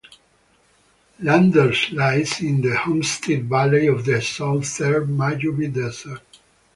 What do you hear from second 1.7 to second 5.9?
lies in the Homestead Valley of the southeastern Mojave